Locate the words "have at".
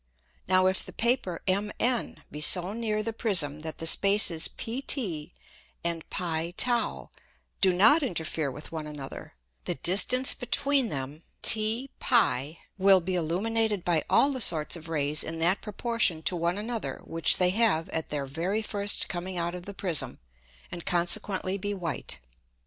17.51-18.09